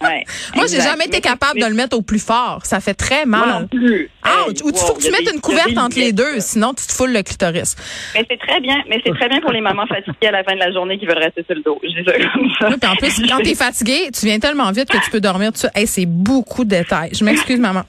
Ah, 0.00 0.08
Ouais, 0.08 0.24
Moi, 0.56 0.66
j'ai 0.66 0.80
jamais 0.80 1.06
été 1.06 1.20
capable 1.20 1.60
de 1.60 1.66
le 1.66 1.74
mettre 1.74 1.96
au 1.96 2.02
plus 2.02 2.18
fort. 2.24 2.60
Ça 2.64 2.80
fait 2.80 2.94
très 2.94 3.26
Moi 3.26 3.38
mal. 3.44 3.62
non 3.62 3.68
plus. 3.68 4.10
Ouch! 4.24 4.30
Hey, 4.30 4.62
Ou 4.62 4.70
il 4.70 4.78
faut 4.78 4.94
que 4.94 5.02
tu 5.02 5.10
mettes 5.10 5.32
une 5.32 5.40
couverte 5.40 5.76
entre 5.76 5.98
les 5.98 6.12
deux, 6.12 6.38
sinon 6.40 6.72
tu 6.74 6.86
te 6.86 6.92
foules 6.92 7.12
le 7.12 7.22
clitoris. 7.22 7.74
Mais 8.14 8.24
c'est 8.30 8.38
très 8.38 8.60
bien, 8.60 8.76
mais 8.88 9.00
c'est 9.04 9.12
très 9.14 9.28
bien 9.28 9.40
pour 9.40 9.50
les 9.52 9.60
mamans 9.60 9.86
fatiguées 9.86 10.28
à 10.28 10.32
la 10.32 10.44
fin 10.44 10.54
de 10.54 10.60
la 10.60 10.72
journée 10.72 10.98
qui 10.98 11.06
veulent 11.06 11.18
rester 11.18 11.42
sur 11.44 11.54
le 11.56 11.62
dos. 11.62 11.80
Je 11.82 11.88
dis 11.88 12.04
ça 12.06 12.12
comme 12.32 12.48
ça. 12.60 12.68
Oui, 12.68 12.74
puis 12.80 12.90
en 12.90 12.96
plus, 12.96 13.22
quand 13.28 13.42
t'es 13.42 13.54
fatigué, 13.54 14.10
tu 14.12 14.26
viens 14.26 14.38
tellement 14.38 14.70
vite 14.70 14.88
que 14.88 14.98
tu 15.04 15.10
peux 15.10 15.20
dormir 15.20 15.50
ça. 15.54 15.70
Hey, 15.74 15.86
c'est 15.86 16.06
beaucoup 16.06 16.64
de 16.64 16.70
détails. 16.70 17.10
Je 17.12 17.24
m'excuse, 17.24 17.58
maman. 17.58 17.82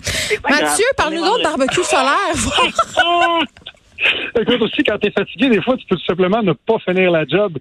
Mathieu, 0.49 0.85
parle-nous 0.97 1.23
d'autres 1.23 1.43
barbecue 1.43 1.83
solaire. 1.83 2.15
Écoute, 4.39 4.61
aussi, 4.61 4.83
quand 4.83 4.97
t'es 4.97 5.11
fatigué, 5.11 5.49
des 5.49 5.61
fois, 5.61 5.75
tu 5.77 5.85
peux 5.87 5.95
tout 5.95 6.05
simplement 6.05 6.41
ne 6.41 6.53
pas 6.53 6.77
finir 6.87 7.11
la 7.11 7.25
job 7.25 7.57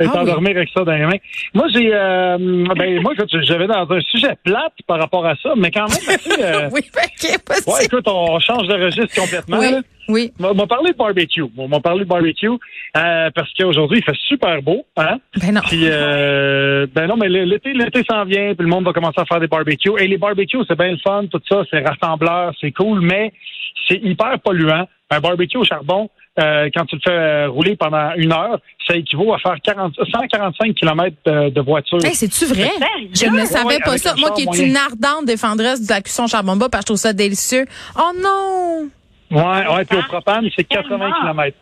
et 0.00 0.04
Ah 0.04 0.06
oui. 0.06 0.10
t'endormir 0.12 0.56
avec 0.56 0.68
ça 0.74 0.84
dans 0.84 0.92
les 0.92 1.04
mains. 1.06 1.18
Moi, 1.54 1.66
j'ai, 1.72 1.90
euh, 1.92 2.38
ben, 2.76 3.00
moi, 3.02 3.12
écoute, 3.12 3.28
j'avais 3.42 3.66
dans 3.66 3.86
un 3.90 4.00
sujet 4.00 4.34
plate 4.42 4.72
par 4.86 4.98
rapport 4.98 5.24
à 5.26 5.34
ça, 5.42 5.52
mais 5.56 5.70
quand 5.70 5.86
même, 5.88 6.14
assez, 6.14 6.42
euh, 6.42 6.70
oui, 6.72 6.80
ok, 6.86 7.30
vas-y. 7.48 7.70
ouais, 7.74 7.84
écoute, 7.84 8.04
on 8.08 8.38
change 8.40 8.66
de 8.68 8.74
registre 8.74 9.14
complètement. 9.20 9.58
oui, 9.58 9.70
là. 9.72 9.80
oui. 10.08 10.32
On 10.40 10.54
m'a 10.54 10.66
parlé 10.66 10.92
de 10.92 10.96
barbecue. 10.96 11.44
On 11.56 11.68
m'a 11.68 11.80
parlé 11.80 12.00
de 12.04 12.08
barbecue 12.08 12.48
euh, 12.48 13.30
parce 13.34 13.52
qu'aujourd'hui, 13.52 13.98
il 13.98 14.04
fait 14.04 14.18
super 14.26 14.62
beau. 14.62 14.84
Hein? 14.96 15.18
Ben 15.40 15.52
non. 15.54 15.60
Puis, 15.68 15.82
euh, 15.84 16.86
ben 16.94 17.06
non, 17.06 17.16
mais 17.16 17.28
l'été, 17.28 17.72
l'été 17.74 18.02
s'en 18.10 18.24
vient, 18.24 18.54
puis 18.54 18.64
le 18.64 18.70
monde 18.70 18.84
va 18.84 18.92
commencer 18.94 19.20
à 19.20 19.26
faire 19.26 19.40
des 19.40 19.46
barbecues. 19.46 19.92
Et 20.00 20.08
les 20.08 20.16
barbecues, 20.18 20.58
c'est 20.66 20.78
bien 20.78 20.92
le 20.92 20.98
fun, 20.98 21.26
tout 21.30 21.40
ça, 21.48 21.62
c'est 21.70 21.86
rassembleur, 21.86 22.52
c'est 22.60 22.72
cool, 22.72 23.00
mais 23.02 23.32
c'est 23.88 23.96
hyper 24.02 24.38
polluant. 24.40 24.88
Un 25.10 25.20
barbecue 25.20 25.58
au 25.58 25.64
charbon, 25.64 26.08
euh, 26.38 26.70
quand 26.74 26.86
tu 26.86 26.96
le 26.96 27.00
fais 27.04 27.44
rouler 27.46 27.76
pendant 27.76 28.12
une 28.16 28.32
heure, 28.32 28.58
ça 28.86 28.96
équivaut 28.96 29.34
à 29.34 29.38
faire 29.38 29.56
40, 29.62 29.92
145 30.10 30.74
km 30.74 31.14
de, 31.26 31.50
de 31.50 31.60
voiture. 31.60 31.98
Hey, 32.02 32.14
c'est-tu 32.14 32.46
vrai? 32.46 32.70
Je 33.12 33.26
ne 33.26 33.44
savais 33.44 33.66
ouais, 33.66 33.80
pas 33.80 33.98
ça. 33.98 34.14
Moi 34.16 34.30
qui 34.30 34.42
est 34.44 34.58
une 34.66 34.74
ardente 34.76 35.26
défendresse 35.26 35.86
de 35.86 35.92
la 35.92 36.00
cuisson 36.00 36.26
charbon 36.26 36.56
bas, 36.56 36.68
parce 36.70 36.84
que 36.84 36.86
je 36.86 36.92
trouve 36.92 36.96
ça 36.96 37.12
délicieux. 37.12 37.66
Oh 37.98 38.10
non! 38.22 38.88
Ouais, 39.30 39.66
ouais, 39.76 39.84
puis 39.84 39.98
au 39.98 40.02
propane, 40.02 40.48
c'est 40.56 40.64
80 40.64 40.98
Tellement. 40.98 41.20
km. 41.20 41.56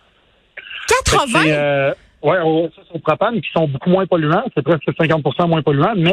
80? 1.09 1.41
Euh, 1.47 1.95
ouais, 2.23 2.39
au- 2.41 2.71
ça, 2.75 2.83
c'est 2.89 2.97
au 2.97 2.99
propane, 3.01 3.41
qui 3.41 3.49
sont 3.53 3.67
beaucoup 3.69 3.91
moins 3.91 4.07
polluants. 4.07 4.45
C'est 4.55 4.63
presque 4.63 4.85
50% 4.99 5.49
moins 5.49 5.63
polluants. 5.63 5.95
Mais 5.97 6.13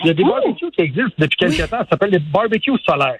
il 0.00 0.06
y 0.06 0.10
a 0.10 0.14
des 0.14 0.24
barbecues 0.24 0.70
qui 0.74 0.82
existent 0.82 1.12
depuis 1.18 1.36
quelques 1.36 1.68
temps. 1.70 1.78
Ça 1.80 1.86
s'appelle 1.90 2.10
des 2.10 2.18
barbecues 2.18 2.72
solaires. 2.86 3.16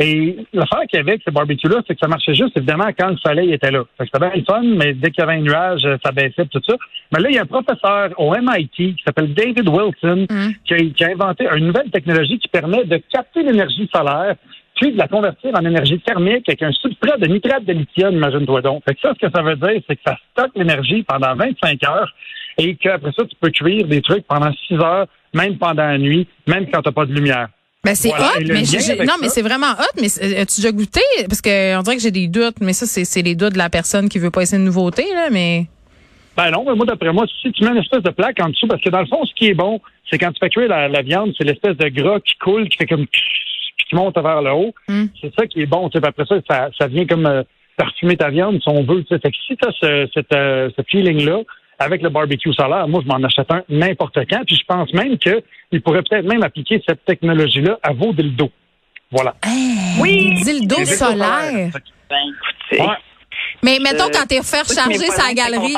Et 0.00 0.36
l'affaire 0.54 0.80
qu'il 0.88 0.98
y 0.98 1.00
avait 1.00 1.12
avec 1.12 1.22
ces 1.24 1.30
barbecues-là, 1.30 1.82
c'est 1.86 1.94
que 1.94 2.00
ça 2.00 2.08
marchait 2.08 2.34
juste, 2.34 2.56
évidemment, 2.56 2.88
quand 2.98 3.10
le 3.10 3.18
soleil 3.18 3.52
était 3.52 3.70
là. 3.70 3.84
Fait 3.98 4.04
que 4.04 4.10
c'était 4.12 4.26
bien 4.26 4.36
le 4.36 4.44
fun, 4.44 4.62
mais 4.62 4.94
dès 4.94 5.10
qu'il 5.10 5.20
y 5.20 5.22
avait 5.22 5.34
un 5.34 5.42
nuage, 5.42 5.84
euh, 5.84 5.98
ça 6.02 6.10
baissait, 6.10 6.46
tout 6.46 6.60
ça. 6.66 6.74
Mais 7.12 7.20
là, 7.20 7.28
il 7.28 7.34
y 7.34 7.38
a 7.38 7.42
un 7.42 7.46
professeur 7.46 8.08
au 8.18 8.34
MIT 8.34 8.70
qui 8.70 9.02
s'appelle 9.04 9.34
David 9.34 9.68
Wilson 9.68 10.26
Mm. 10.30 10.50
qui, 10.64 10.74
a, 10.74 10.76
qui 10.78 11.04
a 11.04 11.08
inventé 11.08 11.46
une 11.56 11.66
nouvelle 11.66 11.90
technologie 11.90 12.38
qui 12.38 12.48
permet 12.48 12.84
de 12.84 13.00
capter 13.12 13.42
l'énergie 13.42 13.88
solaire 13.94 14.36
puis 14.76 14.92
de 14.92 14.98
la 14.98 15.08
convertir 15.08 15.50
en 15.54 15.64
énergie 15.64 16.00
thermique 16.00 16.48
avec 16.48 16.62
un 16.62 16.72
substrat 16.72 17.18
de 17.18 17.26
nitrate 17.26 17.64
de 17.64 17.74
lithium, 17.74 18.14
imagine-toi 18.14 18.62
donc. 18.62 18.82
Fait 18.84 18.94
que 18.94 19.00
ça, 19.02 19.12
ce 19.14 19.26
que 19.26 19.30
ça 19.30 19.42
veut 19.42 19.56
dire, 19.56 19.82
c'est 19.86 19.96
que 19.96 20.02
ça 20.06 20.16
stocke 20.32 20.52
l'énergie 20.56 21.02
pendant 21.02 21.34
25 21.34 21.84
heures 21.84 22.10
et 22.56 22.76
qu'après 22.76 23.12
ça, 23.12 23.24
tu 23.24 23.36
peux 23.38 23.50
cuire 23.50 23.86
des 23.86 24.00
trucs 24.00 24.26
pendant 24.26 24.50
6 24.68 24.74
heures, 24.76 25.06
même 25.34 25.58
pendant 25.58 25.86
la 25.86 25.98
nuit, 25.98 26.26
même 26.46 26.66
quand 26.70 26.80
t'as 26.80 26.92
pas 26.92 27.04
de 27.04 27.12
lumière. 27.12 27.48
Ben 27.84 27.94
c'est 27.94 28.08
Voilà. 28.10 28.32
hot, 28.36 28.40
mais 28.46 28.60
non, 28.60 28.66
ça- 28.66 29.14
mais 29.22 29.28
c'est 29.30 29.40
vraiment 29.42 29.70
hot. 29.72 30.00
Mais 30.00 30.06
as-tu 30.06 30.60
déjà 30.60 30.70
goûté? 30.70 31.00
Parce 31.28 31.40
que 31.40 31.78
on 31.78 31.82
dirait 31.82 31.96
que 31.96 32.02
j'ai 32.02 32.10
des 32.10 32.28
doutes, 32.28 32.56
mais 32.60 32.74
ça 32.74 32.84
c'est 32.86 33.04
c'est 33.06 33.22
les 33.22 33.34
doutes 33.34 33.54
de 33.54 33.58
la 33.58 33.70
personne 33.70 34.08
qui 34.10 34.18
veut 34.18 34.30
pas 34.30 34.42
essayer 34.42 34.58
une 34.58 34.66
nouveauté 34.66 35.04
là. 35.14 35.28
Mais 35.30 35.66
Ben 36.36 36.50
non, 36.50 36.64
mais 36.66 36.74
moi, 36.74 36.84
d'après 36.84 37.10
moi, 37.12 37.24
si 37.40 37.50
tu 37.52 37.64
mets 37.64 37.70
une 37.70 37.78
espèce 37.78 38.02
de 38.02 38.10
plaque 38.10 38.38
en 38.40 38.50
dessous, 38.50 38.66
parce 38.66 38.82
que 38.82 38.90
dans 38.90 39.00
le 39.00 39.06
fond, 39.06 39.24
ce 39.24 39.32
qui 39.34 39.46
est 39.48 39.54
bon, 39.54 39.80
c'est 40.10 40.18
quand 40.18 40.30
tu 40.32 40.38
fais 40.40 40.50
cuire 40.50 40.68
la, 40.68 40.88
la 40.88 41.00
viande, 41.02 41.32
c'est 41.38 41.44
l'espèce 41.44 41.76
de 41.78 41.88
gras 41.88 42.20
qui 42.20 42.34
coule, 42.36 42.68
qui 42.68 42.76
fait 42.76 42.86
comme 42.86 43.06
qui 43.06 43.94
monte 43.94 44.14
vers 44.20 44.42
le 44.42 44.52
haut. 44.52 44.74
Mm. 44.88 45.04
C'est 45.20 45.34
ça 45.38 45.46
qui 45.46 45.62
est 45.62 45.66
bon. 45.66 45.88
tu 45.88 45.96
sais. 45.98 46.00
Puis 46.02 46.08
Après 46.08 46.26
ça, 46.26 46.36
ça, 46.48 46.68
ça 46.78 46.86
vient 46.86 47.06
comme 47.06 47.24
euh, 47.26 47.42
parfumer 47.78 48.16
ta 48.16 48.28
viande, 48.28 48.60
si 48.62 48.68
on 48.68 48.82
veut. 48.84 49.02
tu 49.04 49.08
sais. 49.14 49.20
Fait 49.20 49.30
que 49.30 49.36
si 49.46 49.56
tu 49.56 49.66
as 49.66 49.72
ce, 49.72 50.08
cette, 50.14 50.32
euh, 50.34 50.68
ce 50.76 50.82
feeling-là, 50.86 51.40
avec 51.80 52.02
le 52.02 52.10
barbecue 52.10 52.52
solaire, 52.52 52.86
moi, 52.86 53.00
je 53.02 53.08
m'en 53.08 53.22
achète 53.26 53.50
un 53.50 53.62
n'importe 53.68 54.18
quand. 54.30 54.42
Puis 54.46 54.56
je 54.56 54.64
pense 54.66 54.92
même 54.92 55.18
qu'il 55.18 55.82
pourrait 55.82 56.02
peut-être 56.02 56.26
même 56.26 56.42
appliquer 56.42 56.80
cette 56.86 57.04
technologie-là 57.04 57.78
à 57.82 57.92
vos 57.92 58.12
dildos. 58.12 58.50
Voilà. 59.10 59.34
Oui. 60.00 60.34
dildo 60.44 60.84
solaire. 60.84 61.70
Ben. 62.08 62.16
Ouais. 62.78 62.86
Mais 63.62 63.78
mettons 63.80 64.04
Euh, 64.04 64.10
quand 64.12 64.26
t'es 64.26 64.38
recharger 64.38 64.98
voisins 65.06 65.22
sa 65.28 65.34
galerie. 65.34 65.74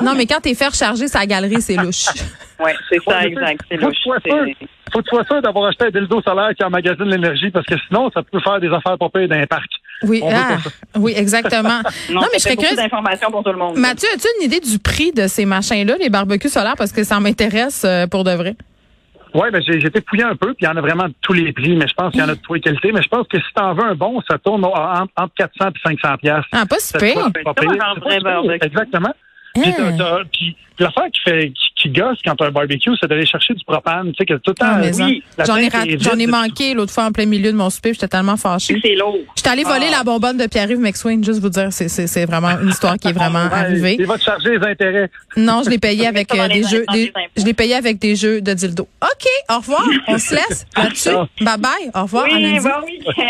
Non, 0.00 0.14
mais 0.16 0.26
quand 0.26 0.40
t'es 0.40 0.54
fait 0.54 0.68
recharger 0.68 1.08
sa 1.08 1.26
galerie, 1.26 1.60
c'est 1.60 1.76
louche. 1.76 2.06
Ouais, 2.60 2.72
c'est 2.88 3.02
ça, 3.02 3.24
exact. 3.26 3.62
C'est 3.68 3.76
faut 3.80 3.80
que 3.80 3.86
louche. 3.86 3.96
tu 3.96 4.02
sois 4.04 4.16
C'est- 4.24 4.30
sûr. 4.30 4.44
Faut 4.92 4.98
que 5.00 5.04
tu 5.04 5.08
sois 5.10 5.24
sûr 5.24 5.42
d'avoir 5.42 5.66
acheté 5.66 5.86
un 5.86 5.90
dildo 5.90 6.22
solaire 6.22 6.50
qui 6.56 6.62
emmagasine 6.62 7.06
l'énergie 7.06 7.50
parce 7.50 7.66
que 7.66 7.74
sinon, 7.88 8.08
ça 8.14 8.22
peut 8.22 8.38
faire 8.38 8.60
des 8.60 8.68
affaires 8.68 8.96
pas 8.96 9.08
pires 9.08 9.26
dans 9.28 9.36
les 9.40 9.46
parcs. 9.48 9.64
Oui, 10.06 10.22
ah, 10.30 10.56
oui, 10.96 11.12
exactement. 11.16 11.80
Non, 12.10 12.20
mais 12.22 12.28
je 12.34 12.38
serais 12.38 12.56
beaucoup 12.56 12.66
curieuse. 12.68 12.76
d'informations 12.82 13.30
pour 13.30 13.42
tout 13.44 13.50
le 13.52 13.58
monde. 13.58 13.76
Mathieu, 13.78 14.08
as-tu 14.14 14.26
une 14.40 14.46
idée 14.46 14.60
du 14.60 14.78
prix 14.78 15.12
de 15.12 15.26
ces 15.26 15.44
machins-là, 15.44 15.96
les 16.00 16.10
barbecues 16.10 16.48
solaires, 16.48 16.74
parce 16.76 16.92
que 16.92 17.04
ça 17.04 17.18
m'intéresse 17.20 17.84
euh, 17.84 18.06
pour 18.06 18.24
de 18.24 18.32
vrai? 18.32 18.54
Oui, 19.34 19.48
ben 19.52 19.60
j'ai 19.66 19.80
j'étais 19.80 20.00
fouillé 20.08 20.22
un 20.22 20.36
peu, 20.36 20.54
puis 20.54 20.58
il 20.60 20.64
y 20.66 20.68
en 20.68 20.76
a 20.76 20.80
vraiment 20.80 21.08
de 21.08 21.14
tous 21.20 21.32
les 21.32 21.52
prix, 21.52 21.74
mais 21.74 21.88
je 21.88 21.94
pense 21.94 22.12
qu'il 22.12 22.20
y 22.20 22.22
en 22.22 22.28
a 22.28 22.36
de 22.36 22.40
tous 22.40 22.54
les 22.54 22.60
qualités. 22.60 22.92
Mais 22.92 23.02
je 23.02 23.08
pense 23.08 23.26
que 23.26 23.36
si 23.38 23.52
t'en 23.52 23.74
veux 23.74 23.82
un 23.82 23.96
bon, 23.96 24.20
ça 24.30 24.38
tourne 24.38 24.64
en- 24.64 24.68
en- 24.72 25.06
entre 25.16 25.34
400 25.36 25.70
et 25.70 25.88
500 26.00 26.16
piastres. 26.18 26.48
Ah, 26.52 26.64
pas 26.66 26.76
comme 27.14 27.32
pire. 27.32 27.72
Exactement. 28.62 29.12
T'as- 29.98 30.24
puis 30.32 30.56
l'affaire 30.78 31.06
qui 31.12 31.20
fait 31.20 31.52
qui, 31.84 31.90
gosse 31.90 32.18
quand 32.24 32.34
t'as 32.36 32.46
un 32.46 32.50
barbecue, 32.50 32.90
c'est 33.00 33.06
d'aller 33.08 33.26
chercher 33.26 33.54
du 33.54 33.64
propane. 33.64 34.08
Tu 34.12 34.14
sais 34.18 34.24
que 34.26 34.34
tout 34.34 34.50
le 34.50 34.54
temps, 34.54 34.66
Ah, 34.68 34.78
mais 34.80 34.94
oui, 35.02 35.22
ça. 35.36 35.36
la 35.38 35.44
J'en 35.44 35.56
ai, 35.56 35.68
rat- 35.68 35.84
j'en 35.98 36.18
ai 36.18 36.26
manqué 36.26 36.74
l'autre 36.74 36.92
fois 36.92 37.04
en 37.04 37.12
plein 37.12 37.26
milieu 37.26 37.52
de 37.52 37.56
mon 37.56 37.70
souper, 37.70 37.92
j'étais 37.94 38.08
tellement 38.08 38.36
fâchée. 38.36 38.78
C'est 38.82 38.94
lourd. 38.94 39.18
J'étais 39.36 39.50
allée 39.50 39.64
voler 39.64 39.86
Ah. 39.92 39.98
la 39.98 40.04
bonbonne 40.04 40.36
de 40.36 40.46
Pierre-Yves 40.46 40.78
McSwain, 40.80 41.22
juste 41.22 41.40
vous 41.40 41.48
dire, 41.48 41.68
c'est, 41.72 41.88
c'est, 41.88 42.06
c'est 42.06 42.24
vraiment 42.24 42.48
une 42.60 42.68
histoire 42.68 42.96
qui 42.98 43.08
est 43.08 43.12
vraiment 43.20 43.44
Ouais, 43.46 43.52
arrivée. 43.54 43.96
Il 43.98 44.06
va 44.06 44.18
te 44.18 44.24
charger 44.24 44.58
les 44.58 44.66
intérêts. 44.66 45.10
Non, 45.36 45.62
je 45.64 45.70
l'ai 45.70 45.78
payé 45.78 46.06
avec 46.08 46.34
euh, 46.34 46.48
des 46.48 46.62
jeux, 46.64 46.84
des- 46.92 47.12
je 47.36 47.44
l'ai 47.44 47.54
payé 47.54 47.74
avec 47.74 47.98
des 47.98 48.16
jeux 48.16 48.40
de 48.40 48.52
dildo. 48.54 48.88
OK, 49.02 49.26
au 49.50 49.56
revoir, 49.58 49.84
on 50.08 50.18
se 50.18 50.34
laisse 50.34 50.66
là-dessus. 50.76 51.10
Bye 51.40 51.58
bye, 51.58 51.90
au 51.94 52.02
revoir, 52.02 52.24
Oui, 52.24 52.34
Anna-Die. 52.34 52.60
bon 52.60 52.86
week-end. 52.86 53.24